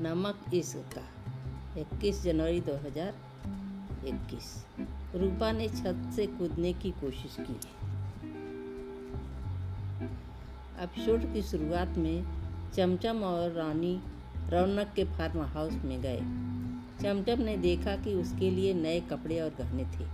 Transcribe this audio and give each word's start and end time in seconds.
नमक 0.00 0.54
इश्क 0.54 0.76
का। 0.76 1.02
21 1.80 2.22
जनवरी 2.22 2.60
2021 2.60 4.66
रूपा 5.14 5.52
ने 5.52 5.68
छत 5.68 6.12
से 6.16 6.26
कूदने 6.26 6.72
की 6.72 6.90
कोशिश 6.90 7.36
की। 7.40 7.60
एपिसोड 10.82 11.32
की 11.32 11.42
शुरुआत 11.42 11.88
में 11.88 12.24
चमचम 12.74 13.22
और 13.22 13.50
रानी 13.50 14.00
रौनक 14.48 14.92
के 14.96 15.04
फार्म 15.04 15.40
हाउस 15.40 15.72
में 15.72 16.02
गए। 16.02 16.20
चमचम 17.02 17.42
ने 17.42 17.56
देखा 17.56 17.96
कि 17.96 18.14
उसके 18.14 18.50
लिए 18.50 18.74
नए 18.74 19.00
कपड़े 19.00 19.40
और 19.40 19.50
गहने 19.50 19.84
थे। 19.84 20.04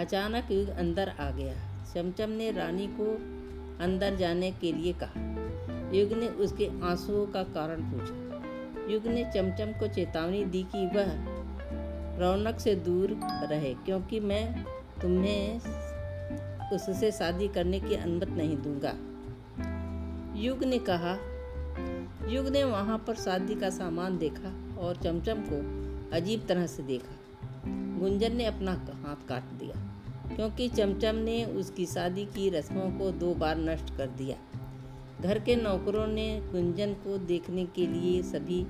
अचानक 0.00 0.50
युग 0.50 0.68
अंदर 0.68 1.08
आ 1.08 1.30
गया। 1.30 1.84
चमचम 1.94 2.30
ने 2.30 2.50
रानी 2.50 2.86
को 2.86 3.14
अंदर 3.84 4.16
जाने 4.16 4.50
के 4.50 4.72
लिए 4.72 4.92
कहा। 4.92 5.20
युग 5.92 6.12
ने 6.12 6.28
उसके 6.28 6.66
आंसुओं 6.66 7.26
का 7.26 7.42
कारण 7.42 7.82
पूछा। 7.82 8.25
युग 8.88 9.06
ने 9.06 9.24
चमचम 9.34 9.72
को 9.72 9.86
चेतावनी 9.88 10.44
दी 10.44 10.62
कि 10.74 10.86
वह 10.86 11.12
रौनक 12.20 12.60
से 12.60 12.74
दूर 12.74 13.16
रहे, 13.50 13.74
क्योंकि 13.74 14.20
मैं 14.20 14.64
तुम्हें 15.02 15.60
उससे 16.72 17.10
शादी 17.12 17.48
करने 17.48 17.80
की 17.80 17.94
अनुमति 17.94 18.32
नहीं 18.32 18.56
दूँगा। 18.56 18.94
युग 20.40 20.64
ने 20.64 20.78
कहा, 20.78 21.16
युग 22.28 22.48
ने 22.48 22.64
वहाँ 22.64 22.98
पर 22.98 23.14
शादी 23.14 23.54
का 23.54 23.70
सामान 23.70 24.18
देखा 24.18 24.52
और 24.78 24.96
चमचम 24.96 25.42
को 25.48 25.60
अजीब 26.16 26.46
तरह 26.48 26.66
से 26.66 26.82
देखा। 26.82 27.14
गुंजन 28.00 28.36
ने 28.36 28.44
अपना 28.44 28.72
हाथ 28.72 29.28
काट 29.28 29.52
दिया, 29.58 29.76
क्योंकि 30.36 30.68
चमचम 30.68 31.16
ने 31.16 31.44
उसकी 31.44 31.86
शादी 31.86 32.24
की 32.26 32.48
रस्मों 32.50 32.90
को 32.90 33.10
दो 33.10 33.34
बार 33.34 33.58
नष्ट 33.58 33.96
कर 33.96 34.06
दिया। 34.18 34.36
घर 35.20 35.38
के 35.38 35.54
नौकरों 35.56 36.06
ने 36.06 36.28
गुंजन 36.52 36.92
को 37.04 37.18
देखने 37.18 37.64
के 37.66 37.86
लिए 37.86 38.22
सभी 38.22 38.62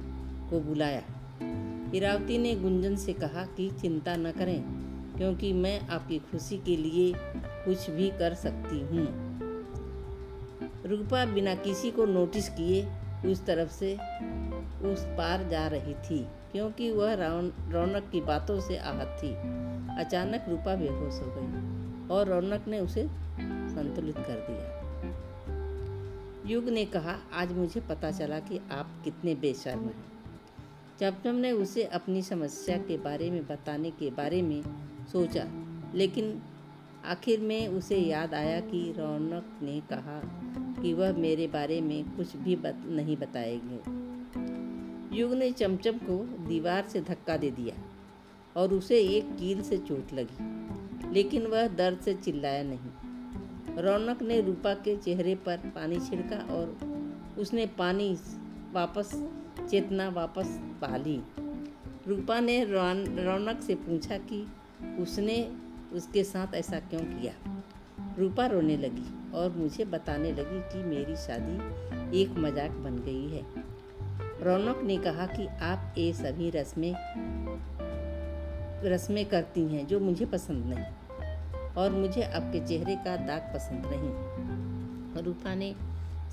को 0.51 0.61
बुलाया। 0.61 1.03
इरावती 1.95 2.39
ने 2.39 2.55
गुंजन 2.55 2.97
से 2.97 3.13
कहा 3.13 3.45
कि 3.57 3.71
चिंता 3.81 4.17
न 4.17 4.33
करें, 4.33 4.63
क्योंकि 5.17 5.53
मैं 5.53 5.79
आपकी 5.89 6.19
खुशी 6.31 6.59
के 6.59 6.77
लिए 6.77 7.13
कुछ 7.17 7.91
भी 7.91 8.09
कर 8.11 8.35
सकती 8.35 8.81
हूँ। 8.81 9.07
रूपा 10.87 11.25
बिना 11.25 11.55
किसी 11.55 11.91
को 11.91 12.05
नोटिस 12.07 12.49
किए 12.49 12.87
उस 13.27 13.45
तरफ़ 13.47 13.71
से 13.71 13.95
उस 14.85 15.05
पार 15.19 15.49
जा 15.49 15.67
रही 15.67 15.95
थी, 16.01 16.19
क्योंकि 16.53 16.91
वह 16.91 17.15
रौनक 17.15 18.09
की 18.13 18.21
बातों 18.21 18.61
से 18.61 18.77
आहत 18.77 19.19
थी। 19.23 19.35
अचानक 20.01 20.49
रूपा 20.49 20.75
बेहोश 20.75 21.21
हो 21.21 21.35
गई 21.37 22.15
और 22.15 22.29
रौनक 22.29 22.69
ने 22.69 22.81
उसे 22.81 23.07
संतुलित 23.41 24.17
कर 24.19 24.47
दिया। 24.51 24.86
युग 26.47 26.69
ने 26.69 26.85
कहा 26.85 27.17
आज 27.33 27.53
मुझे 27.53 27.81
पता 27.81 28.11
चला 28.11 28.39
कि 28.39 28.61
आप 28.71 29.01
कितने 29.05 29.35
बेशर्म 29.35 29.81
हैं। 29.81 30.05
चमचम 31.01 31.35
ने 31.35 31.53
उसे 31.53 31.85
अपनी 31.85 32.23
समस्या 32.23 32.77
के 32.77 32.99
बारे 32.99 33.31
में 33.31 33.47
बताने 33.47 33.91
के 33.91 34.11
बारे 34.11 34.43
में 34.43 34.63
सोचा 35.13 35.45
लेकिन 35.95 36.43
आखिर 37.05 37.41
में 37.41 37.69
उसे 37.69 37.99
याद 37.99 38.35
आया 38.35 38.61
कि 38.61 38.95
रौनक 38.99 39.59
ने 39.63 39.81
कहा 39.81 40.21
कि 40.83 40.93
वह 40.93 41.13
मेरे 41.13 41.47
बारे 41.47 41.81
में 41.81 42.17
कुछ 42.17 42.37
भी 42.37 42.57
बत, 42.57 42.75
नहीं 42.87 43.17
बताएँगे। 43.17 44.07
युग 45.19 45.33
ने 45.33 45.53
चमचम 45.53 45.93
को 45.93 46.47
दीवार 46.49 46.85
से 46.89 47.01
धक्का 47.01 47.37
दे 47.37 47.51
दिया 47.51 47.75
और 48.61 48.75
उसे 48.75 49.01
एक 49.01 49.37
कील 49.37 49.63
से 49.63 49.79
चोट 49.79 50.13
लगी 50.13 50.39
लेकिन 51.13 51.47
वह 51.47 51.69
दर्द 51.69 51.99
से 51.99 52.15
चिल्लाया 52.15 52.63
नहीं। 52.63 53.06
रौनक 53.79 54.23
ने 54.23 54.41
रूपा 54.41 54.73
के 54.75 54.97
चेहरे 54.97 55.35
पर 55.35 55.57
पानी 55.75 55.99
छिड़का 56.01 56.37
और 56.55 56.77
उसने 57.39 57.67
पानी 57.79 58.17
वापस, 58.73 59.11
चेतना 59.71 60.09
वापस 60.09 60.57
पा 60.81 60.97
ली। 60.97 61.21
रूपा 62.09 62.41
ने 62.41 62.65
रौनक 62.65 63.63
से 63.63 63.75
पूछा 63.75 64.19
कि 64.19 64.47
उसने 65.01 65.37
उसके 65.93 66.25
साथ 66.25 66.55
ऐसा 66.55 66.81
क्यों 66.81 67.01
किया? 67.01 67.33
रूपा 68.19 68.47
रोने 68.47 68.77
लगी 68.77 69.33
और 69.35 69.51
मुझे 69.57 69.85
बताने 69.85 70.33
लगी 70.33 70.61
कि 70.63 70.83
मेरी 70.85 71.17
शादी 71.17 72.21
एक 72.21 72.39
मज़ाक 72.39 72.71
बन 72.71 72.99
गई 72.99 73.29
है। 73.29 73.43
रौनक 74.43 74.83
ने 74.85 74.97
कहा 74.99 75.27
कि 75.27 75.47
आप 75.47 75.95
ये 75.99 76.13
सभी 76.13 76.51
रस्में 76.51 76.95
रस्में 78.85 79.25
करती 79.27 79.63
हैं 79.65 79.87
जो 79.87 80.01
मुझे 80.01 80.27
पसंद 80.27 80.65
नहीं। 80.67 80.85
और 81.77 81.91
मुझे 81.93 82.23
आपके 82.23 82.67
चेहरे 82.67 82.95
का 82.97 83.17
दाग 83.27 83.51
पसंद 83.55 83.87
नहीं। 83.87 85.25
रूपा 85.25 85.55
ने 85.55 85.75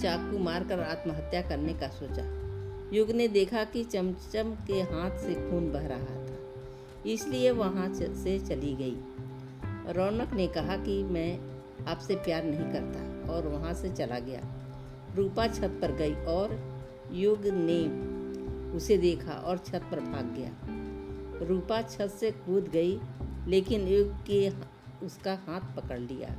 चाकू 0.02 0.38
मारकर 0.40 0.80
आत्महत्या 0.82 1.42
करने 1.42 1.74
का 1.74 1.88
सोचा। 1.92 2.24
युग 2.94 3.12
ने 3.12 3.28
देखा 3.30 3.64
कि 3.66 3.84
चमचम 3.86 4.52
के 4.68 4.82
हाथ 4.84 5.18
से 5.20 5.34
खून 5.42 5.72
बह 5.72 5.88
रहा 5.88 6.16
था, 6.20 6.38
इसलिए 7.06 7.52
वहाँ 7.54 7.94
से 7.94 8.38
चली 8.40 8.74
गई। 8.76 9.94
रौनक 9.94 10.34
ने 10.34 10.48
कहा 10.50 10.76
कि 10.78 11.02
मैं 11.06 11.40
आपसे 11.86 12.16
प्यार 12.18 12.44
नहीं 12.44 12.72
करता 12.74 13.34
और 13.34 13.48
वहाँ 13.48 13.74
से 13.74 13.92
चला 13.92 14.20
गया। 14.20 14.42
रूपा 15.16 15.48
छत 15.48 15.78
पर 15.82 15.92
गई 15.92 16.14
और 16.28 16.60
युग 17.14 17.48
ने 17.54 17.82
उसे 18.74 18.98
देखा 18.98 19.34
और 19.34 19.58
छत 19.58 19.82
पर 19.92 20.00
भाग 20.02 20.34
गया। 20.38 21.48
रूपा 21.48 21.82
छत 21.82 22.16
से 22.20 22.32
कूद 22.38 22.70
गई, 22.74 23.00
लेकिन 23.48 23.88
युग 23.88 24.14
के 24.26 24.50
उसका 25.04 25.34
हाथ 25.48 25.76
पकड़ 25.76 26.00
लिया। 26.00 26.30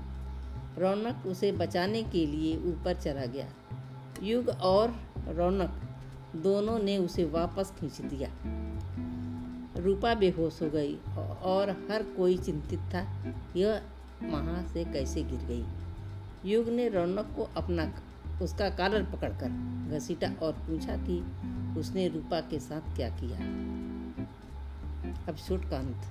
रौनक 0.78 1.26
उसे 1.26 1.52
बचाने 1.52 2.02
के 2.02 2.26
लिए 2.26 2.56
ऊपर 2.56 2.94
चला 2.94 3.26
गया। 3.26 3.48
युग 4.22 4.48
और 4.48 4.96
रौनक 5.28 5.80
दोनों 6.36 6.78
ने 6.78 6.98
उसे 6.98 7.24
वापस 7.24 7.72
खींच 7.80 8.00
दिया। 8.00 8.30
रूपा 9.80 10.14
बेहोश 10.14 10.62
हो 10.62 10.70
गई 10.70 10.96
और 11.42 11.86
हर 11.90 12.02
कोई 12.02 12.38
चिंतित 12.38 12.80
था, 12.80 13.24
यह 13.56 13.82
वहाँ 14.22 14.66
से 14.66 14.84
कैसे 14.84 15.22
गिर 15.22 15.40
गई? 15.40 15.64
युग 16.50 16.68
ने 16.68 16.88
रौनक 16.88 17.32
को 17.36 17.50
अपना 17.56 17.92
उसका 18.42 18.70
कॉलर 18.70 19.02
पकड़कर 19.04 19.48
घसीटा 19.92 20.32
और 20.42 20.52
पूछा 20.52 20.96
कि 20.96 21.24
उसने 21.80 22.08
रूपा 22.08 22.40
के 22.40 22.60
साथ 22.60 22.96
क्या 22.96 23.08
किया? 23.08 23.38
अब 25.28 25.36
शूट 25.36 25.70
का 25.70 25.78
अंत। 25.78 26.02